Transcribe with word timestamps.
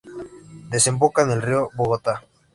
Desemboca 0.71 1.21
en 1.21 1.29
el 1.29 1.43
río 1.43 1.69
Bogotá. 1.75 2.23